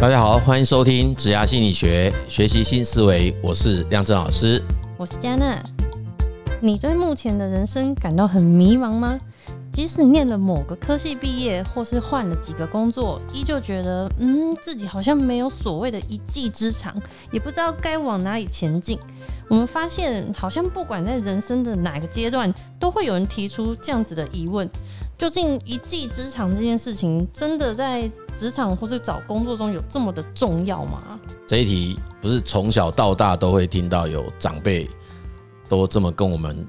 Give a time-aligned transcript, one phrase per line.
[0.00, 3.34] 大家好，欢迎收听职涯心理学，学习新思维。
[3.42, 4.62] 我是亮正老师，
[4.96, 5.60] 我是佳娜。
[6.60, 9.18] 你对目前的人生感到很迷茫吗？
[9.72, 16.94] 即使念了某个科系毕业，或是换了几个工作，依旧觉得嗯，自己好像没有所谓的一技之长，
[17.32, 18.96] 也不知道该往哪里前进。
[19.48, 24.68] 我们发现，好像不管在人生的哪个阶段，都会有人提出这样子的疑问。
[25.18, 28.08] 究竟一技之长这件事情，真的在
[28.38, 31.18] 职场或是找工作中有这么的重要吗？
[31.46, 34.88] 这一题不是从小到大都会听到有长辈
[35.68, 36.64] 都这么跟我们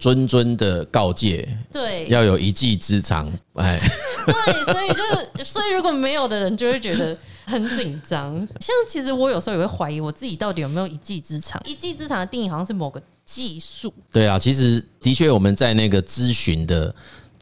[0.00, 3.30] 谆谆的告诫，对，要有一技之长。
[3.54, 3.78] 哎，
[4.26, 8.34] 对，所以就是，所以如果没有的人就会觉得很紧张。
[8.60, 11.60] 像其实我有时候也会怀疑我自己到底有没有一技之长。
[11.66, 13.92] 一技之长的定义好像是某个技术。
[14.10, 16.94] 对啊，其实的确我们在那个咨询的。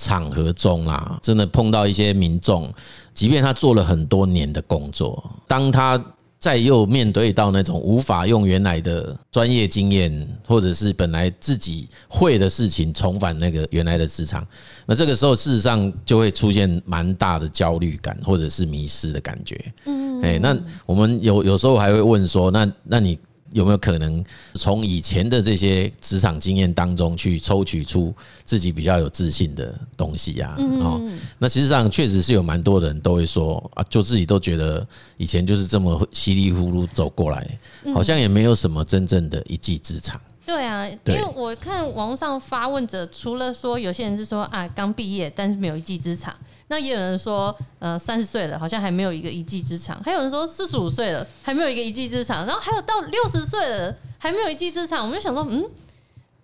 [0.03, 2.69] 场合中啊，真的碰到一些民众，
[3.15, 6.03] 即便他做了很多年的工作，当他
[6.41, 14.45] 再又面对到那种无法用原来的专业经验，或者是本来自己会的事情重返那个原来的职场，
[14.85, 19.73] 那这个时候事实上就会出现蛮大的焦虑感，或者是迷失的感觉。
[19.85, 23.17] 嗯，哎，那我们有有时候还会问说，那那你？
[23.53, 28.15] 有没有可能从以前的这些职场经验当中去抽取出
[28.45, 30.57] 自己比较有自信的东西呀？
[30.59, 31.01] 哦，
[31.39, 34.87] 那实际上确实是有蛮多人都会说啊，就自己都觉得
[35.17, 37.59] 以前就是这么稀里糊涂走过来，
[37.95, 40.21] 好像也没有什么真正的一技之长。
[40.45, 46.35] 对啊，因为我看网上发问者，除了说有些人是说啊刚毕业，但是没有一技之长。
[46.73, 55.05] 那也有人说，呃，三十岁了，好像还没有一个一技之长；还有人说四十五岁了，还没有一个一技之长；然后还有到六十岁了，还没有一技之长。
[55.05, 55.63] 我们就想说，嗯，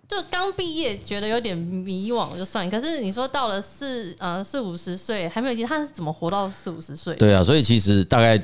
[0.07, 2.69] 就刚毕业觉得有点迷惘，就算。
[2.69, 7.15] 可是你说到了四呃四五十岁还没有一技，他是怎么活到四五十岁？
[7.15, 8.37] 对啊，所以其实大概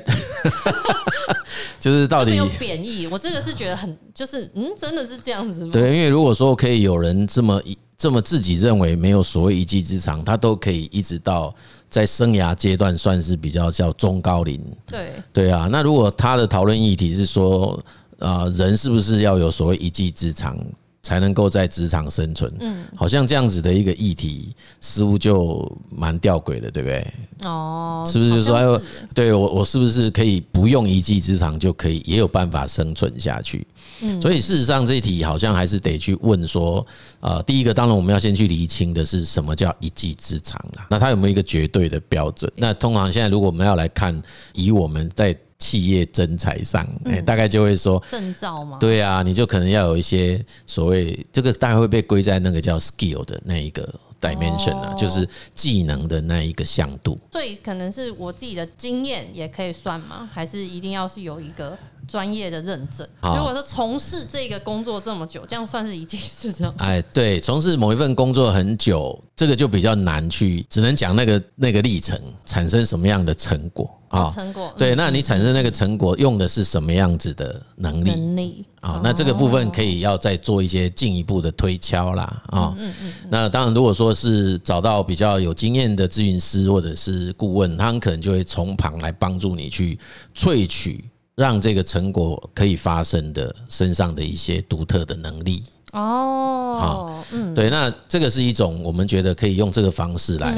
[1.78, 3.06] 就是到底没有贬义。
[3.06, 5.70] 我这个是觉得很就是嗯，真的是这样子吗？
[5.72, 7.78] 对，因为如果说可以有人这么一。
[7.96, 11.54] 这么自己认为没有所谓一技之长，他都可以一直到
[11.88, 14.62] 在生涯阶段算是比较叫中高龄。
[14.86, 17.82] 对对啊，那如果他的讨论议题是说，
[18.18, 20.58] 啊，人是不是要有所谓一技之长？
[21.06, 27.14] 才能够在职场生存，嗯，好像这样子的一个议题，似乎就蛮吊诡的，对不对？
[27.48, 28.82] 哦，是不是就是说，哎，
[29.14, 33.64] 对我，我是不是可以不用一技之长就可以也有办法生存下去？
[34.00, 36.84] 嗯，所以事实上这一题好像还是得去问说，
[37.20, 42.50] 呃，第一个当然我们要先去厘清的是什么叫一技之长啦，那它有没有一个绝对的标准？
[42.56, 44.20] 那通常现在如果我们要来看，
[44.54, 48.78] 以我们在企业征才上，哎，大概就会说证照吗？
[48.78, 53.88] 对啊，你就可能要有一些所谓这个，大概会被归在那个叫 skill 的那一个
[54.20, 57.18] dimension 啊，就是技能的那一个向度。
[57.32, 60.28] 所以可能是我自己的经验也可以算吗？
[60.32, 63.06] 还是一定要是有一个专业的认证？
[63.22, 66.74] 如果说从事这个工作这么久，这样算是一技之长？
[66.78, 73.90] 哎，对，从事某一份工作很久，这个就比较难去，只能讲那个那个历程产生什么样的成果。
[74.08, 78.10] 啊，成果对，那你产生那个成果用的是什么样子的能力？
[78.12, 82.42] 能力啊，那这个部分可以要再做一些进一步的推敲啦。
[82.46, 89.98] 啊，嗯嗯，那当然，如果说是找到比较有经验的咨询师或者是顾问，他们可能就会从旁来帮助你去
[90.36, 91.04] 萃取，
[91.36, 95.62] 让这个成果可以发生的身上的一些独特的能力。
[95.92, 100.54] 哦，好，嗯，对，那这个是一种我们觉得可以用这个方式来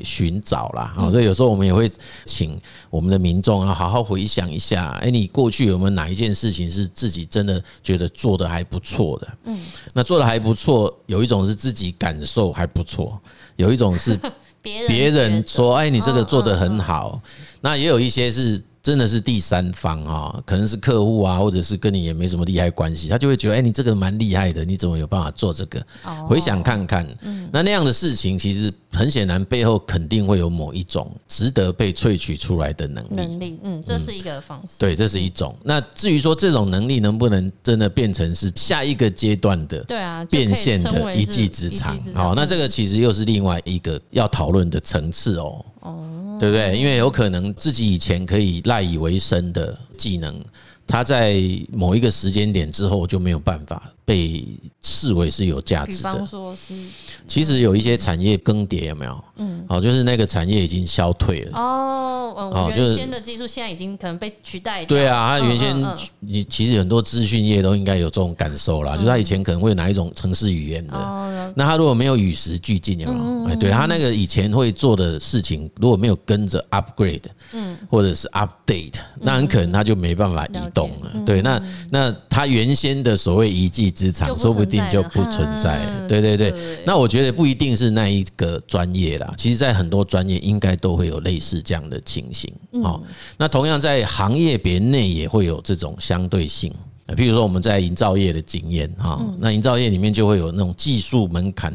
[0.00, 0.92] 寻找啦。
[0.96, 1.90] 好，所以有时候我们也会
[2.24, 2.58] 请
[2.88, 9.28] 我们的民众啊，好好回想一下，哎，你过去有没有哪一件事情是自己真的觉得做得还不错的？
[9.44, 9.60] 嗯，
[9.92, 13.20] 那做的还不错，有一种是自己感受还不错，
[13.56, 14.18] 有一种是
[14.62, 17.20] 别人说，哎，你这个做得很好，
[17.60, 18.62] 那也有一些是。
[18.88, 25.86] 真的是第三方啊，可能是客户啊，或者是跟你也没什么利害关系，他就会觉得，哎，你这个蛮厉害的，你怎么有办法做这个？
[26.26, 27.06] 回想看看，
[27.52, 33.16] 那那样的事情，其实很显然背后肯定会有某一种值得被萃取出来的能力。
[33.16, 34.76] 能力，嗯，这是一个方式。
[34.78, 35.54] 对，这是一种。
[35.62, 45.62] 那至于说这种能力能不能真的变成是下一个阶段的，对啊，变现的一技之长，好，那这个其实又是另外一个要讨论的层次哦。
[45.80, 46.36] 哦。
[46.38, 46.78] 对不对？
[46.78, 50.40] 因为有可能自己以前可以赖以为生的技能，
[50.88, 51.40] 它在
[51.70, 54.44] 某一个时间点之后就没有办法被
[54.80, 56.10] 视为是有价值的。
[56.10, 56.74] 比方说是，
[57.28, 59.24] 其实有一些产业更迭有没有？
[59.36, 61.58] 嗯，好，就是那个产业已经消退了。
[61.58, 64.84] 哦，哦，原先的技术现在已经可能被取代。
[64.86, 65.76] 对啊，它原先
[66.20, 73.48] 你其实很多资讯业都应该有这种感受啦，就是他以前可能会有哪一种城市语言的，那他如果没有与时俱进，有没有？
[73.50, 81.22] 哎，对他那个以前会做的事情，如果没有跟着 upgrade，嗯，或者是 update，那很可能他就没办法移动了。
[81.26, 81.60] 对，那
[81.90, 86.06] 那他原先的所谓一技之长，说不定就不存在了。
[86.06, 86.54] 对对对，
[86.86, 92.52] 那我觉得不一定是那一个专业啦，其实在很多专业应该都会有类似这样的情形。
[92.82, 93.02] 好，
[93.36, 96.72] 那同样在行业别内也会有这种相对性。
[97.16, 101.72] 譬如说我们在营造业的经验哈，那营造业里面就会有那种技术门槛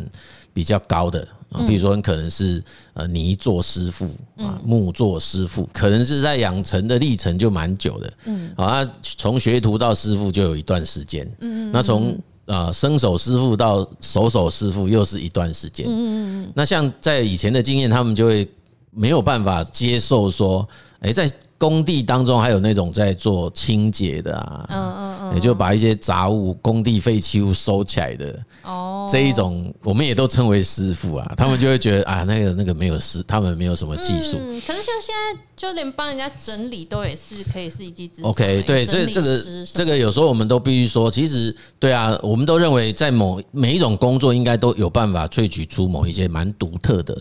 [0.53, 1.27] 比较高的。
[1.51, 2.63] 啊，比如说，你可能是
[2.95, 8.13] 呃泥做师傅啊，木做师傅，可能是在养成的历程就蛮久的。
[8.25, 11.31] 嗯，啊，从学徒到师傅就有一段时间。
[11.41, 12.17] 嗯，那从
[12.47, 15.85] 啊生手师傅到熟手师傅又是一段时间。
[15.87, 18.49] 嗯，那像在以前的经验，他们就会
[18.89, 20.67] 没有办法接受说，
[21.01, 21.29] 诶，在。
[21.55, 25.02] 工地当中还有那种在做清洁的啊，嗯嗯嗯，
[25.33, 34.37] 也就把一些杂物、工地废弃物收起来的哦，这一种我们也都称为师傅啊，他们就会觉得啊，那个那个没有师，他们没有什么技术。
[34.39, 38.29] 嗯，可是像现在就连帮人家整理都也是可以是一技之长。
[38.29, 39.43] OK，对，所以这个
[39.73, 47.19] 这个有时候我们都必须说，其实对啊，我们都认为在某每一种工作应该都有办法萃取出某一些蛮独特的、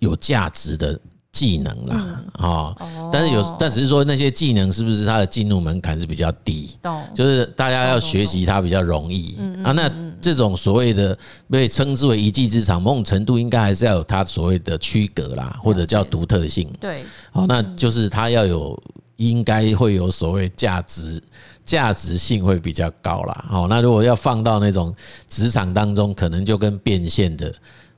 [0.00, 0.98] 有价值的。
[1.36, 6.78] 技能啦，哦，但是有，但只是说那些技能是不是它的进入门槛是比较低？
[7.12, 9.70] 就是大家要学习它比较容易啊。
[9.72, 11.16] 那这种所谓的
[11.50, 16.66] 被称之为一技之长，某种程度应该还是要有它所谓的区隔啦，或者叫独特性。
[16.80, 18.82] 对，好，那就是它要有，
[19.16, 21.22] 应该会有所谓价值，
[21.66, 23.44] 价值性会比较高啦。
[23.46, 24.94] 好，那如果要放到那种
[25.28, 27.52] 职场当中，可能就跟变现的。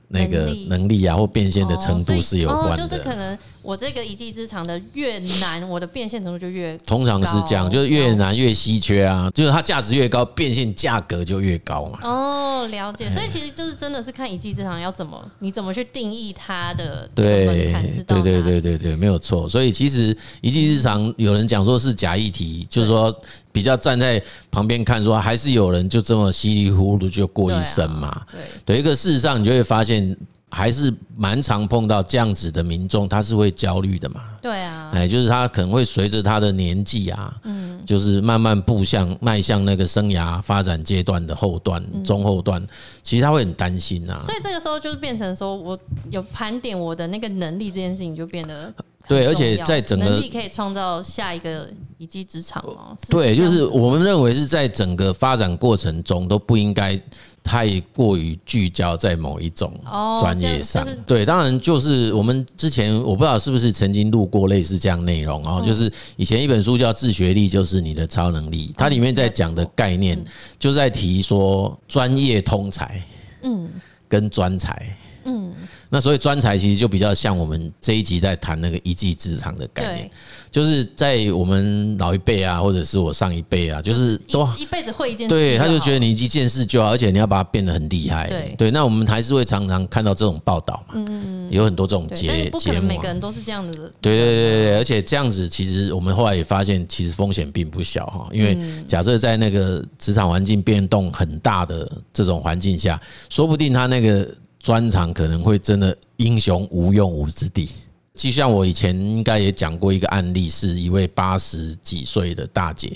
[0.09, 2.77] 那个能力啊，或变现的程度是有关的。
[2.77, 6.83] 就是可能我这个一技之长的越难，我的变现程度就越高。
[6.85, 11.99] 通常是这样，就是越难越稀缺啊，就是它价值越高，变现价格就越高嘛。
[12.03, 13.09] 哦，了解。
[13.09, 18.23] 所以其实就是真的是看一技之长要怎么，你怎么去定义它的门槛是到哪里？
[18.23, 19.47] 对对对对对，没有错。
[19.47, 23.13] 所以其实一技之长，有人讲说是假议题，就是说
[23.51, 28.21] 比较站在旁边看，说还是有人就这么稀里糊涂就过一生嘛。
[28.31, 30.15] 对，对一个事实上，你就会发现。
[30.51, 34.21] 还是蛮常碰到这样子的民众，他是会焦虑的嘛？
[34.41, 42.65] 对啊，哎，就是他可能会随着他的年纪啊，嗯，就是慢慢步向迈向那个生涯发展阶段的后段、中后段，
[43.03, 44.21] 其实他会很担心啊。
[44.25, 45.77] 所以这个时候就是变成说我
[46.09, 48.73] 有盘点我的那个能力这件事情就变得
[49.07, 51.69] 对，而且在整个能力可以创造下一个
[51.99, 52.97] 一技之长哦。
[53.11, 56.99] 对，就是我们认为是在整个发展过程中都不应该。
[57.41, 59.73] 太过于聚焦在某一种
[60.19, 70.21] 专业上，对，当然就是我们之前我不知道是不是曾经录过类似这样内容哦，就是以前一本书叫《自学力就是你的超能力》，它里面在讲的概念
[70.59, 73.01] 就在提说专业通才，
[73.41, 73.67] 嗯，
[74.07, 74.95] 跟专才，
[75.29, 75.53] 嗯。
[75.91, 80.11] 那所以专才其实就比较像我们这一集在谈那个一技之长的概念，
[80.51, 88.55] 就是在我们老一辈啊，或者是我上一辈啊，就是都一辈子会一件事，对，他就觉得你一件事就好，而且你要把它变得很厉害，对。
[88.55, 88.71] 对。
[88.71, 98.55] 那我们还是会常常看到这种报道嘛，嗯嗯，有很多这种节节目，每个人都是这样子的，对对对对，而且这样子其实我们后来也发现，其实风险并不小哈，因为
[98.87, 104.29] 假设在那个职场环境变动很大的这种环境下，说不定他那个。
[104.59, 107.69] 专长可能会真的英雄无用武之地，
[108.13, 112.91] 就像我以前应该也讲过一个案例，是一位八十几岁的大姐，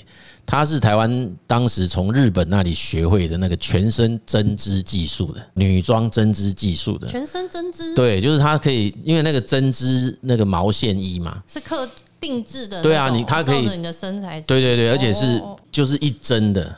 [0.46, 11.90] 她是台湾当时从日本那里学会的那个全身针织技术的女装针织技术的，全身针织，对，就是她可以，因为那个针织那个毛线衣嘛，是刻
[12.20, 15.42] 定制的，对啊，你她可以你的身材，对对对，而且是
[15.72, 16.78] 就是一针的。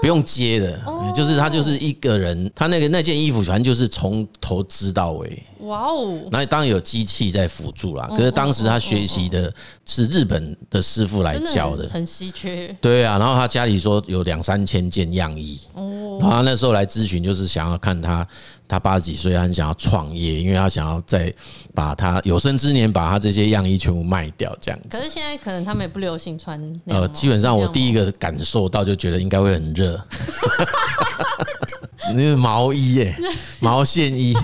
[0.00, 0.80] 不用接的，
[1.14, 5.42] 就是他就是一个人，他那个那件衣服反正就是从头织到尾。
[5.64, 6.20] 哇哦！
[6.30, 9.52] 那当然有机器在辅助啦，可是当时他学习的
[9.84, 12.74] 是日本的师傅来教的，很稀缺。
[12.80, 18.26] 对啊，然后他家里说有两三千件样衣，然后他那时候来咨询，就是想要看他。
[18.66, 21.32] 他八十几岁，他很想要创业，因为他想要再
[21.74, 24.88] 把他有生之年把他这些样衣全部卖掉，这样子。
[24.88, 26.58] 可是现在可能他们也不流行穿。
[26.86, 30.02] 呃，基本上我第一个感受到就觉得应该会很热。
[32.14, 33.16] 那个毛衣耶，
[33.60, 34.34] 毛线衣，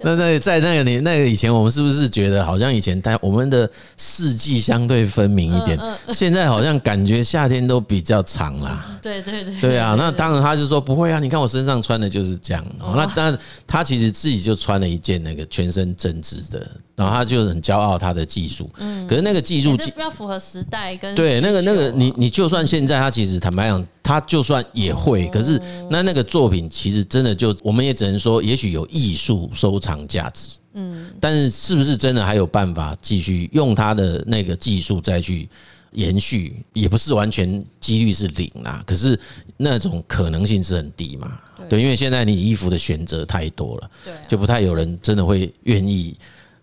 [0.00, 5.78] 那那在那个年那个以前，我们是不是觉得好像以前它我们的四季相对分明一点？
[6.12, 8.98] 现在好像感觉夏天都比较长啦。
[9.00, 9.60] 对对对。
[9.60, 12.64] 对啊，那当然他就说不会啊，你看我身上穿的就是这样。
[12.78, 16.66] 那但他其实自己就穿了一件那个全身针织的，
[16.96, 18.68] 然后他就很骄傲他的技术。
[18.78, 19.06] 嗯。
[19.06, 30.56] 可是那个技术要符合时代跟对那个那个你你就算现在他其实坦白讲，他就算也会，可是那那个作品其实真的就我们也只能说，也许有艺术收藏价值。
[30.78, 35.48] 嗯，但是是不是真的还有办法继续用他的那个技术再去
[35.92, 36.62] 延续？
[36.72, 39.18] 也不是完全几率是零啦，可是
[39.56, 41.38] 那种可能性是很低嘛。
[41.68, 46.14] 对，因为现在你衣服的选择太多了，对，就不太有人真的会愿意。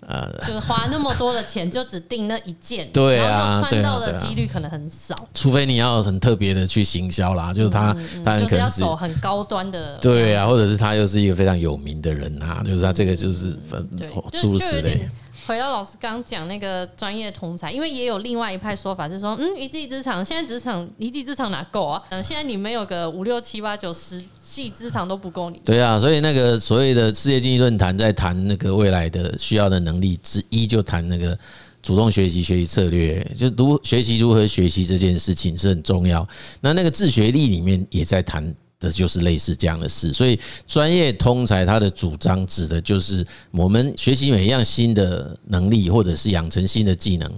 [0.07, 5.15] 呃，就是花那么多的钱，就只订那一件， 对啊，穿到的几率可能很少。
[5.33, 13.87] 除非你要很特别的去行销啦，就是他，他很可能是要走很高端的，对啊，或者是他又是一个非常有名的人啊，就是他这个就是分
[14.33, 15.07] 诸如此类。
[15.45, 22.01] 回到老师刚讲那个专业通才，因为也有另外一派说法是说，嗯，一技之长，现在职场一技之长哪够啊？
[22.09, 25.59] 嗯，现在你没有个五六七八九十技之长都不够你。
[25.65, 31.37] 对啊，所以那个所谓的世界经济论坛在谈那个未来的需要的能力之一，就谈那个
[31.81, 36.25] 主动学习学习策略，就如学习如何学习这件事情是很重要。
[36.61, 38.55] 那那个自学力里面也在谈。
[38.83, 40.37] 这就是类似这样的事，所以
[40.67, 47.31] 专业通才他的主张指的就是我们学习每一样新的能力，或者是养成新的技能，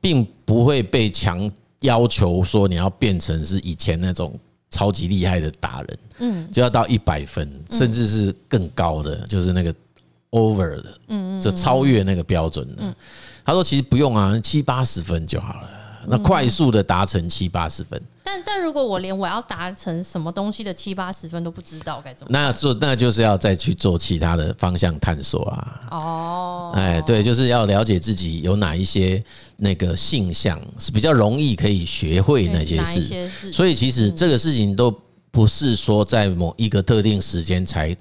[0.00, 4.38] 并不会被强要求说你要变成是以前那种
[4.70, 9.74] 超级厉害的达人，嗯，就要到一百分，甚至是更高的，就是那个
[10.30, 12.94] over 的，嗯，就超越那个标准的。
[13.44, 15.70] 他说其实不用啊，七八十分就好了。
[16.06, 22.30] 那快速的达成七八十分，但但如果我连我要达成什么东西的七八十分都不知道该怎么？
[22.32, 25.80] 那做那就是要再去做其他的方向探索啊。
[25.90, 29.22] 哦，哎，对，就是要了解自己有哪一些
[29.58, 33.52] 那个性向是比较容易可以学会那些事。
[33.52, 34.90] 所以其实这个事情都
[35.30, 37.94] 不是说在某一个特定时间才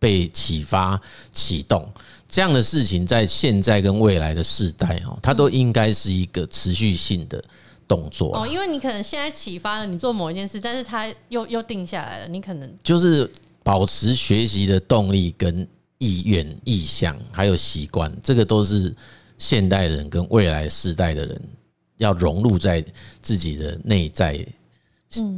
[0.00, 1.00] 被启发
[1.30, 1.88] 启动。
[2.28, 7.42] 这样的事情在现在跟未来的世代哦，它都应该是一个持续性的
[7.90, 8.46] 动作哦。
[8.46, 13.28] 因为你可能现在启发了你做某一件事，但是它又又定下来了，你可能就是
[13.64, 15.66] 保持学习的动力、跟
[15.98, 18.94] 意愿、意向，还有习惯，这个都是
[19.36, 21.42] 现代人跟未来世代的人
[21.96, 22.84] 要融入在
[23.20, 24.46] 自己的内在。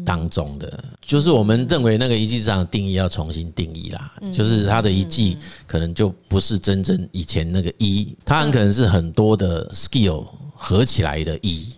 [0.04, 11.72] 当中的就是我们认为那个一技之长的定义要重新定义啦，就是他的一技可能就不是真正以前那个一，他很可能是很多的 skill 合起来的一。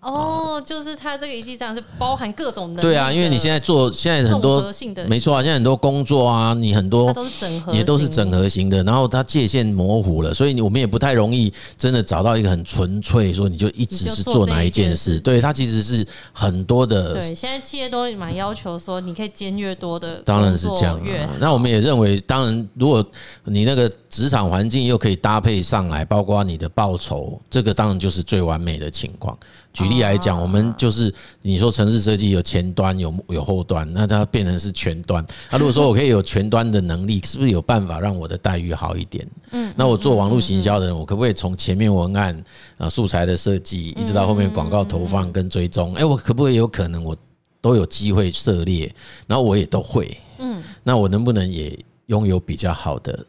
[0.00, 2.80] 哦，就是它这个一技之长是包含各种的。
[2.80, 4.64] 对啊，因为你现在做现在很多
[5.06, 8.82] 没错啊，现在很多工作啊，你很多都是整合，也都是整合型的。
[8.82, 15.20] 然后它界限模糊了，所以我们也不太容易真的找到一个很纯粹说你就一直是做哪一件事。
[15.20, 17.12] 对，它其实是很多的。
[17.14, 20.98] 对，现在企业都蛮要求说你可以兼越多的，当然是这样。
[21.38, 23.04] 那我们也认为，当然如果
[23.44, 29.36] 你那个职场环境又可以搭配上来，包括你的报酬，这个当然就是最完美的情况。
[29.72, 31.12] 举例来讲，我们就是
[31.42, 35.24] 你说城市设计有前端有有后端，那它变成是全端。
[35.50, 39.26] 那如果说我可以有全端的能力，是不是有办法让我的待遇好一点？
[39.52, 42.44] 嗯，那我做网络行销的人，我可不可以从前面文案
[42.78, 45.94] 啊素材的设计，一直到后面广告投放跟追踪？
[45.94, 47.16] 哎，我可不可以有可能我
[47.60, 48.92] 都有机会涉猎，
[49.26, 50.16] 然后我也都会。
[50.38, 53.24] 嗯，那我能不能也拥有比较好的？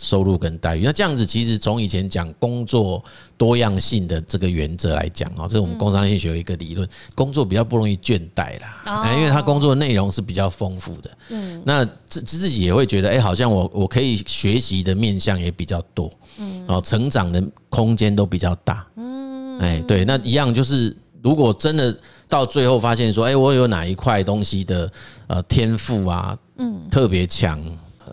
[0.00, 3.04] 收入跟待遇，那这样子其实从以前讲工作
[3.36, 21.94] 多样性的这个原则来讲啊，这是我们工商心理学有一个理论，工作比较不容易倦怠啦，因为他工作内容是比较丰富的，嗯，那自自己也会觉得，哎，好像我我可以学习的面向也比较多，嗯，然后成长的空间都比较大，嗯，哎，对，那一样就是，如果真的
[22.26, 24.90] 到最后发现说，哎，我有哪一块东西的
[25.26, 27.62] 呃天赋啊，嗯，特别强。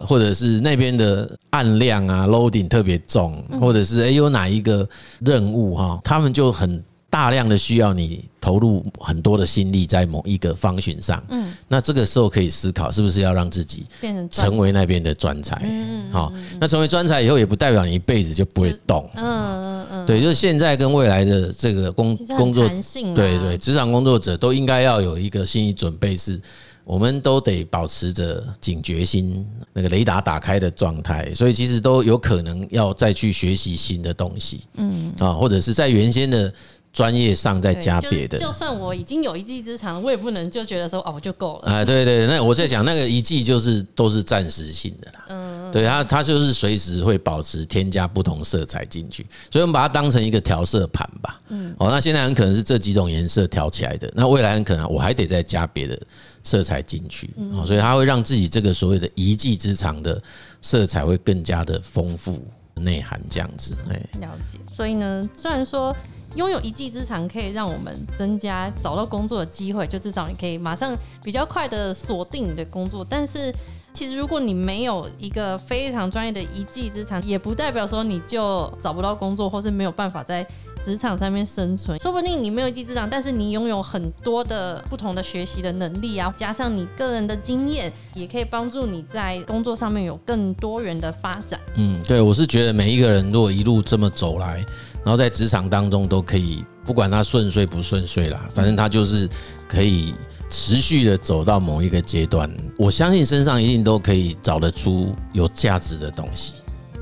[0.06, 4.88] 或者是那边的案量啊，loading 特别重，或者是诶有哪一个
[5.20, 11.24] 任务哈，他们就很大量的需要你投入很多的心力在某一个方寻上。
[11.30, 15.60] 嗯，那这个时候可以思考是不是要让自己变成成为那边的专才。
[15.64, 19.10] 嗯，好，那成为专才以后也不代表你一辈子就不会动。
[19.16, 22.70] 嗯嗯嗯，对，就是现在跟未来的这个工工作，
[23.16, 26.40] 对对，职场工作者都应该要有一个心理准备是。
[26.88, 36.52] 我们都得保持着警觉心，那个雷达打开的状态，所以其实都有可能要再去学习新的东西，嗯啊，或者是在原先的
[36.94, 38.38] 专业上再加别的。
[38.40, 41.64] 就算我已经有一技之长，我也不能就觉得说哦，我就够了。
[41.76, 45.26] 哎，对对，那我在讲那个一技就是都是暂时性的啦。
[45.28, 51.42] 嗯，对，它它就是随时会保持添加不同色彩进去，所以我们把它当成一个调色盘吧。
[51.50, 56.00] 嗯，哦，那现在很可能是这几种颜色调起来的，那未来很可能我还得再加别的
[56.48, 57.30] 色彩进去。
[57.54, 60.22] 啊，所以它会让自己这个所谓的一技之长的
[60.62, 62.42] 色彩会更加的丰富。
[62.80, 64.60] 内涵这样子，哎，了解。
[64.72, 65.92] 所以呢，虽然说
[66.36, 73.04] 拥有一技之长可以让我们增加找到工作的机会，就至少你可以马上比较快的锁定你的工作。
[73.04, 73.52] 但是，
[73.98, 80.46] 其实如果你没有一个非常专业的一技之长，也不代表说你就找不到工作，或是没有办法在。
[80.86, 91.60] 职场上面生存，说不定你没有一技之长，但是你拥有很多的不同的学习的能力啊，加上你个人的经验，也可以帮助你在工作上面有更多元的发展。
[91.74, 94.64] 嗯，对，我是觉得每一个人如果一路这么走来，
[95.04, 99.28] 然后在职场当中都可以，不管他顺遂不顺遂啦，反正他就是
[99.68, 100.14] 可以
[100.50, 102.52] 持续的走到某一个阶段。
[102.78, 106.54] 我相信身上一定都可以找得出有价值的东西，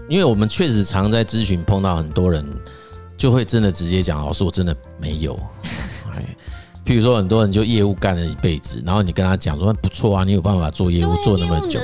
[0.09, 2.45] 因为我们确实常在咨询碰到很多人。
[3.17, 5.39] 就会真的直接讲，老师，我真的没有。
[6.85, 11.79] 哎，譬如说很多人就业务干了一辈子，然后你跟他讲说不错啊，你有办法做业务做那么久，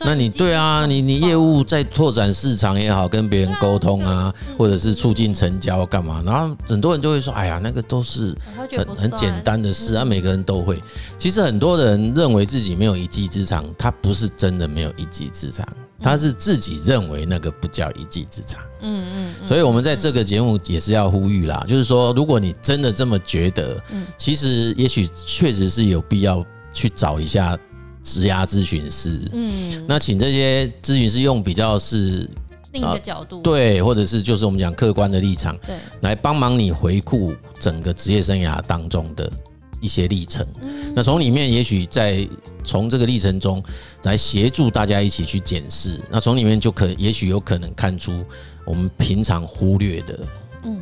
[0.00, 6.22] 那你对啊，你你业务在拓展市场也好，跟别人沟通啊，或者是促进成交干嘛？
[6.24, 8.34] 然后很多人就会说，哎呀，那个都是
[8.76, 10.80] 很很简单的事啊，每个人都会。
[11.18, 15.66] 其实很多人认为自己没有一技之长，他不是真的没有一技之长。
[16.00, 23.82] 他是自己认为那个不叫一技之长，嗯嗯，所以我们在这个节目也是要呼吁啦，就是说，如果你真的这么觉得，
[24.16, 27.58] 其实也许确实是有必要去找一下
[28.02, 32.28] 职涯咨询师，嗯，那请这些咨询师用比较是
[32.72, 39.32] 另一个角度，对，或者是就是我们讲客观的立场，对，来帮忙你回顾整个职业生涯当中的。
[39.80, 40.46] 一些历程，
[40.94, 42.28] 那从里面也许在
[42.64, 43.62] 从这个历程中
[44.02, 48.24] 来协助大家一起去检视，那从里面就可也许有可能看出
[48.64, 50.18] 我们平常忽略的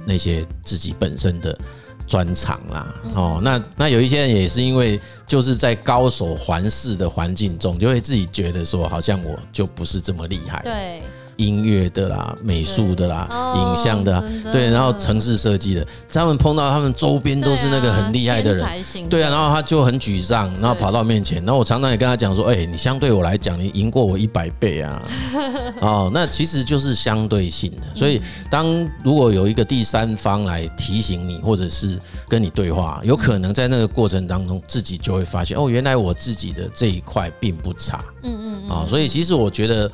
[0.06, 1.58] 那些自己本身的
[2.06, 2.94] 专长啦。
[3.14, 10.60] 哦，那那有一些人也是因为就是在高手环视的环境中，就会自己觉得说，好像我就不是这么厉害。
[10.64, 11.02] 对。
[11.36, 14.22] 音乐的啦，美术的啦，影像的，
[14.52, 18.66] 对，然后城市设计的，他们碰到他们周边都是那个很厉害的人，
[19.08, 25.02] 对啊，然后他就很沮丧，然后跑到面前，然后我常常也跟他讲说，哎，你相对我来讲，你赢过我一百倍啊，
[25.80, 28.66] 哦，那其实就是相对性的，所以当
[29.02, 31.98] 如果有一个第三方来提醒你，或者是
[32.28, 39.90] 跟你对话，有可能在那个过程当中，自己就会发现，哦，原来我自己的这一块并不差，嗯嗯，啊，所以其实我觉得。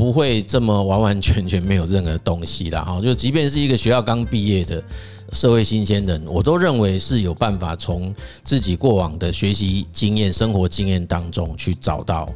[0.00, 4.82] 不会这么完完全全没有任何东西的哈，就即便是一个学校刚毕业的
[5.34, 12.26] 社会新鲜人，我都认为是有办法从自己过往的学习经验、生活经验当中去找到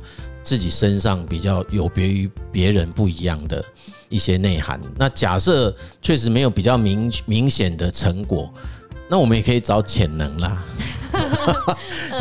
[0.43, 3.65] 自己身上比较有别于别人不一样的
[4.11, 4.79] 一些内涵。
[4.99, 8.53] 那假设确实没有比较明明显的成果，
[9.09, 10.63] 那我们也可以找潜能啦，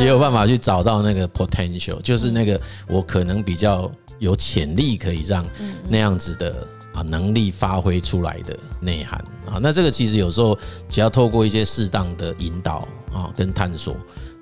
[0.00, 3.92] 也 有办法去找到那个 potential，就是那个我可能比较。
[4.18, 5.44] 有潜力可以让
[5.88, 13.96] 那样子的啊能力发挥出来的内涵啊，那这个其实有时候只要透过一些适当的引导啊跟探索，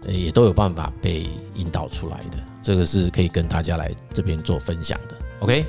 [0.06, 2.38] 也都有办法被引导出来的。
[2.62, 5.16] 这个是可以跟大家来这边做分享的。
[5.40, 5.66] OK，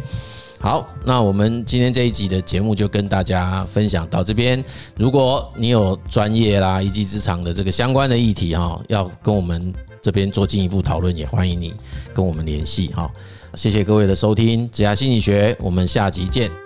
[0.59, 4.63] 好，那我们今天这一集的节目就跟大家分享到这边。
[4.95, 11.73] 如果你有专业啦一技之长的这个相关的议题哈，要跟我们这边做进一步讨论，也欢迎你
[12.13, 13.11] 跟我们联系哈。
[13.55, 16.62] 谢谢各位的收听，子牙心理学，我们下集见。